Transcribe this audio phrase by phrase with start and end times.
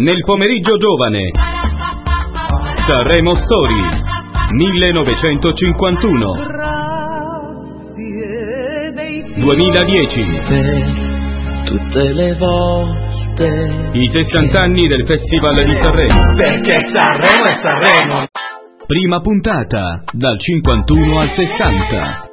[0.00, 1.30] Nel pomeriggio giovane.
[2.86, 3.84] Sanremo Story
[4.52, 6.32] 1951.
[9.36, 10.24] 2010.
[11.64, 13.90] tutte le volte.
[13.92, 16.32] I 60 anni del Festival di Sanremo.
[16.34, 18.26] Perché Sanremo è Sanremo.
[18.86, 22.29] Prima puntata, dal 51 al 60.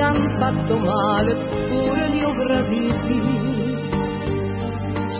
[0.00, 1.34] Mi han fatto male
[1.68, 3.49] pure li.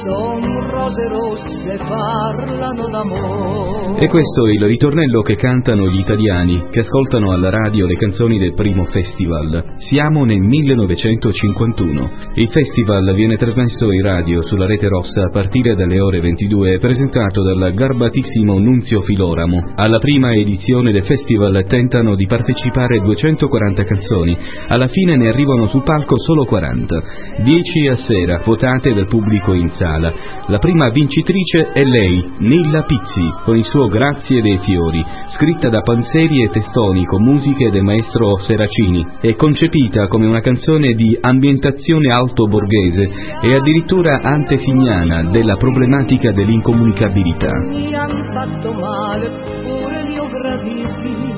[0.03, 0.41] Son
[0.71, 4.01] rose rosse, parlano d'amore.
[4.01, 8.39] E questo è il ritornello che cantano gli italiani che ascoltano alla radio le canzoni
[8.39, 9.75] del primo festival.
[9.77, 12.09] Siamo nel 1951.
[12.37, 16.79] Il festival viene trasmesso in radio sulla rete rossa a partire dalle ore 22 e
[16.79, 19.75] presentato dal garbatissimo Nunzio Filoramo.
[19.75, 24.35] Alla prima edizione del festival tentano di partecipare 240 canzoni,
[24.69, 27.03] alla fine ne arrivano sul palco solo 40.
[27.42, 29.89] 10 a sera, votate dal pubblico in sala.
[29.98, 35.80] La prima vincitrice è lei, Nilla Pizzi, con il suo Grazie dei fiori, scritta da
[35.80, 42.12] Panzeri e Testoni con musiche del maestro Seracini, e concepita come una canzone di ambientazione
[42.12, 43.11] alto borghese
[43.42, 47.50] e addirittura antesignana della problematica dell'incomunicabilità.
[47.68, 49.30] Mi han fatto male
[49.62, 51.28] pure li ho graditi.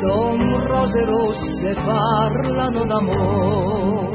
[0.00, 4.11] Son rose rosse, parlano d'amore.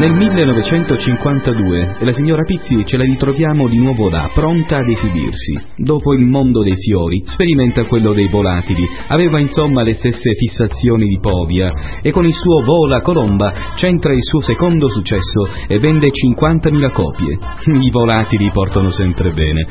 [0.00, 5.52] Nel 1952 la signora Pizzi ce la ritroviamo di nuovo là, pronta ad esibirsi.
[5.76, 8.82] Dopo il mondo dei fiori, sperimenta quello dei volatili.
[9.08, 14.22] Aveva insomma le stesse fissazioni di Povia e con il suo Vola Colomba centra il
[14.22, 17.38] suo secondo successo e vende 50.000 copie.
[17.66, 19.66] I volatili portano sempre bene.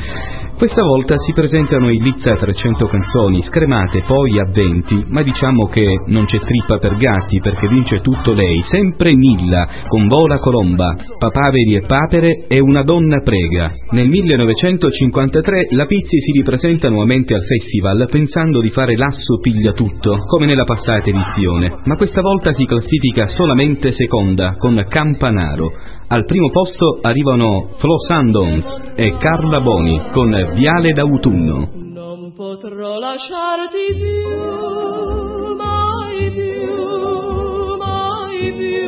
[0.59, 5.85] Questa volta si presentano in lizza 300 canzoni, scremate poi a 20, ma diciamo che
[6.07, 11.75] non c'è trippa per gatti perché vince tutto lei, sempre Nilla, con Vola Colomba, Papaveri
[11.75, 13.71] e Papere e Una donna prega.
[13.91, 20.17] Nel 1953 la Pizzi si ripresenta nuovamente al festival pensando di fare l'asso piglia tutto,
[20.27, 25.71] come nella passata edizione, ma questa volta si classifica solamente seconda con Campanaro.
[26.11, 31.69] Al primo posto arrivano Flo Sandons e Carla Boni con Viale d'autunno.
[31.73, 38.87] Non potrò lasciarti più, mai più, mai più.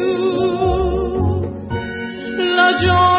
[2.55, 3.10] La gioia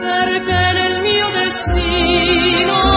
[0.00, 2.95] perché nel mio destino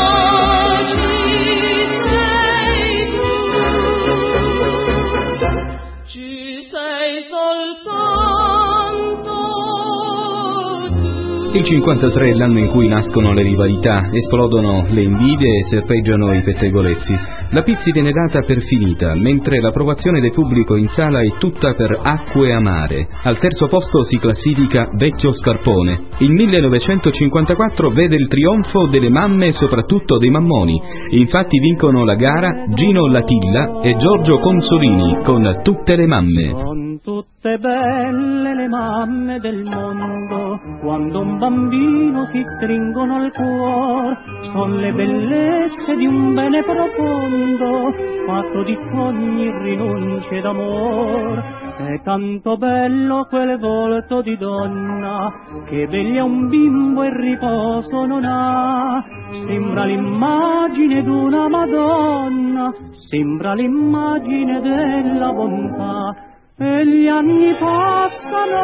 [11.59, 16.41] Il 53 è l'anno in cui nascono le rivalità, esplodono le invidie e serpeggiano i
[16.41, 17.13] pettegolezzi.
[17.51, 21.99] La Pizzi viene data per finita, mentre l'approvazione del pubblico in sala è tutta per
[22.01, 23.09] acque amare.
[23.23, 26.03] Al terzo posto si classifica Vecchio Scarpone.
[26.19, 30.79] Il 1954 vede il trionfo delle mamme e soprattutto dei mammoni.
[31.09, 36.88] Infatti vincono la gara Gino Latilla e Giorgio Consolini con Tutte le mamme.
[36.97, 44.17] Tutte belle le mamme del mondo, quando un bambino si stringono al cuore,
[44.51, 47.91] sono le bellezze di un bene profondo,
[48.25, 51.57] fatto di sogni, rinunce d'amore.
[51.77, 55.31] È tanto bello quel volto di donna,
[55.69, 59.05] che veglia un bimbo e riposo non ha.
[59.45, 68.57] Sembra l'immagine d'una Madonna, sembra l'immagine della bontà e gli anni passano,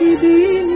[0.00, 0.75] i bimbi.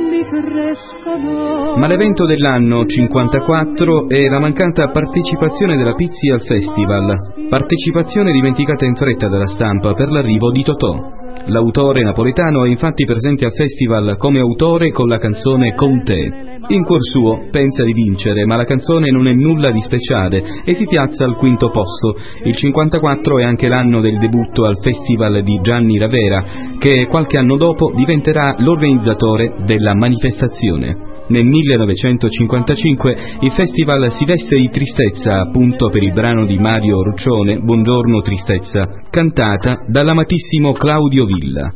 [1.77, 7.17] Ma l'evento dell'anno 54 è la mancata partecipazione della Pizzi al festival,
[7.49, 11.19] partecipazione dimenticata in fretta dalla stampa per l'arrivo di Totò.
[11.47, 16.49] L'autore napoletano è infatti presente al festival come autore con la canzone Con te.
[16.69, 20.75] In cuor suo pensa di vincere, ma la canzone non è nulla di speciale e
[20.75, 22.15] si piazza al quinto posto.
[22.45, 26.45] Il 54 è anche l'anno del debutto al festival di Gianni Ravera,
[26.79, 31.09] che qualche anno dopo diventerà l'organizzatore della manifestazione.
[31.29, 37.61] Nel 1955 il festival si veste di tristezza appunto per il brano di Mario Ruccione
[37.61, 38.81] Buongiorno Tristezza,
[39.11, 41.73] cantata dall'amatissimo Claudio Villa.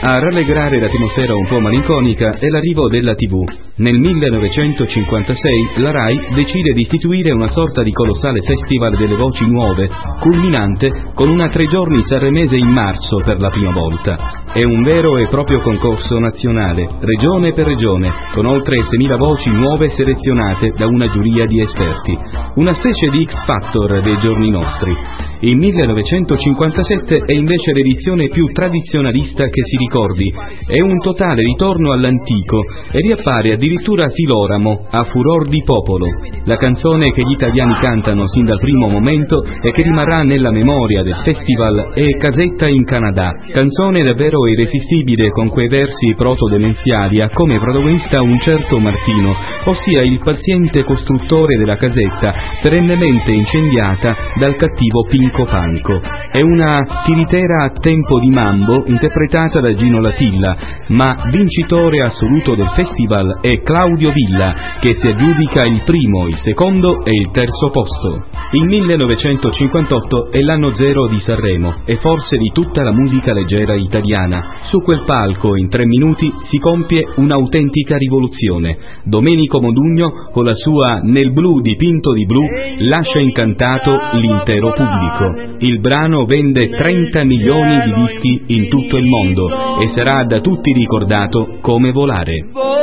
[0.00, 3.42] A rallegrare l'atmosfera un po' malinconica è l'arrivo della TV.
[3.78, 9.88] Nel 1956 la RAI decide di istituire una sorta di colossale festival delle voci nuove,
[10.20, 14.44] culminante con una tre giorni sanremese in marzo per la prima volta.
[14.52, 19.88] È un vero e proprio concorso nazionale, regione per regione, con oltre 6.000 voci nuove
[19.88, 22.16] selezionate da una giuria di esperti.
[22.54, 24.96] Una specie di X Factor dei giorni nostri.
[25.40, 30.30] Il 1957 è invece l'edizione più tradizionalista che si ricordi,
[30.66, 32.60] è un totale ritorno all'antico
[32.92, 36.06] e riappare addirittura Filoramo, a furor di popolo,
[36.44, 41.02] la canzone che gli italiani cantano sin dal primo momento e che rimarrà nella memoria
[41.02, 47.58] del festival è Casetta in Canada, canzone davvero irresistibile con quei versi proto-demenziali ha come
[47.58, 55.44] protagonista un certo Martino, ossia il paziente costruttore della casetta perennemente incendiata dal cattivo Pinco
[55.44, 56.00] Panco.
[56.30, 60.56] È una tiritera a tempo di mambo interpretata da Gino Latilla,
[60.88, 67.04] ma vincitore assoluto del festival è Claudio Villa, che si aggiudica il primo, il secondo
[67.04, 68.26] e il terzo posto.
[68.52, 74.58] Il 1958 è l'anno zero di Sanremo e forse di tutta la musica leggera italiana.
[74.62, 78.76] Su quel palco, in tre minuti, si compie un'autentica rivoluzione.
[79.04, 82.42] Domenico Modugno, con la sua Nel blu dipinto di blu,
[82.78, 85.56] lascia incantato l'intero pubblico.
[85.58, 90.72] Il brano vende 30 milioni di dischi in tutto il mondo e sarà da tutti
[90.72, 92.48] ricordato come volare.
[92.52, 92.76] Volare.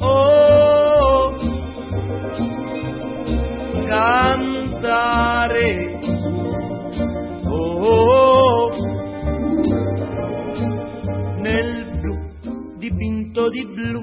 [0.00, 1.34] Oh,
[3.86, 5.18] cantare.
[7.46, 8.70] Oh,
[11.40, 12.16] nel blu
[12.78, 14.00] dipinto di blu,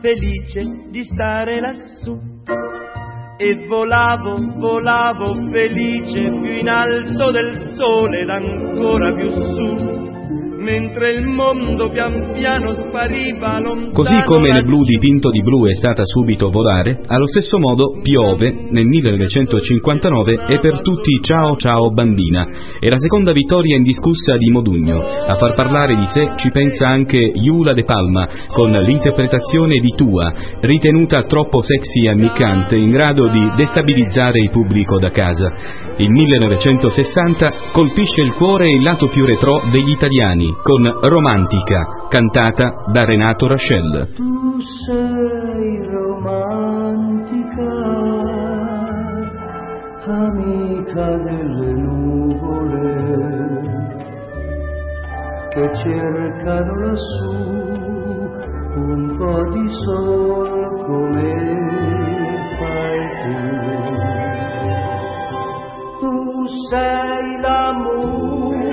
[0.00, 2.33] felice di stare lassù
[3.36, 10.13] e volavo, volavo felice più in alto del sole ed ancora più su
[10.64, 13.92] mentre il mondo pian piano spariva lontano.
[13.92, 18.68] Così come nel blu dipinto di blu è stata subito volare, allo stesso modo Piove
[18.70, 22.48] nel 1959 è per tutti Ciao Ciao Bambina.
[22.80, 25.02] È la seconda vittoria indiscussa di Modugno.
[25.02, 30.32] A far parlare di sé ci pensa anche Iula De Palma con l'interpretazione di Tua,
[30.60, 35.52] ritenuta troppo sexy e ammiccante, in grado di destabilizzare il pubblico da casa.
[35.96, 42.84] Il 1960 colpisce il cuore e il lato più retro degli italiani con Romantica, cantata
[42.92, 44.12] da Renato Rascel.
[44.14, 47.72] Tu sei romantica,
[50.06, 53.04] amica delle nuvole
[55.54, 57.54] che cercano lassù
[58.76, 61.32] un po' di sol come
[62.58, 63.38] fai tu.
[66.00, 68.64] Tu sei la musica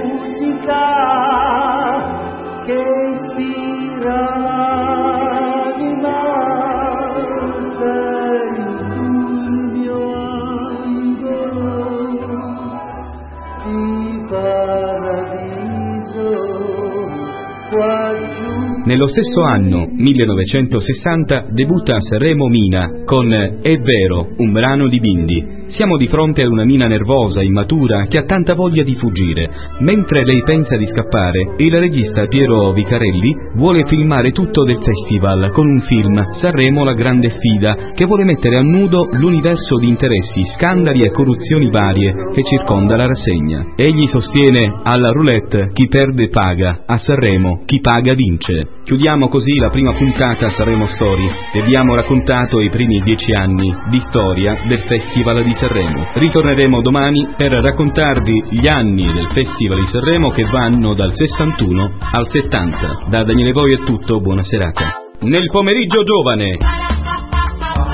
[18.91, 23.31] Nello stesso anno, 1960, debutta a Sanremo Mina con
[23.61, 25.60] È vero, un brano di Bindi.
[25.71, 29.49] Siamo di fronte ad una Mina nervosa, immatura, che ha tanta voglia di fuggire.
[29.79, 35.69] Mentre lei pensa di scappare, il regista Piero Vicarelli vuole filmare tutto del festival con
[35.69, 41.03] un film, Sanremo la grande sfida, che vuole mettere a nudo l'universo di interessi, scandali
[41.03, 43.67] e corruzioni varie che circonda la rassegna.
[43.77, 48.79] Egli sostiene alla roulette chi perde paga, a Sanremo chi paga vince.
[48.83, 53.99] Chiudiamo così la prima puntata Sanremo Story e abbiamo raccontato i primi dieci anni di
[53.99, 56.09] storia del Festival di Sanremo.
[56.15, 62.27] Ritorneremo domani per raccontarvi gli anni del Festival di Sanremo che vanno dal 61 al
[62.27, 63.05] 70.
[63.07, 65.03] Da Daniele Voi è tutto, buona serata.
[65.19, 66.57] Nel pomeriggio giovane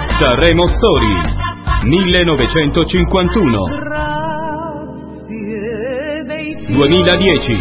[0.07, 1.11] Sanremo Story
[1.83, 3.85] 1951
[6.69, 7.53] 2010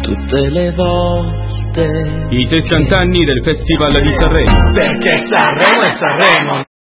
[0.00, 6.64] tutte le volte I 60 anni del Festival di Sanremo perché Sanremo è Sanremo